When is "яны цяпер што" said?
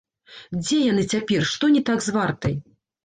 0.91-1.69